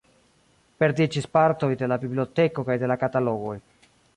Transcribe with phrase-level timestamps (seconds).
[0.83, 3.55] Perdiĝis partoj de la biblioteko kaj de la katalogoj.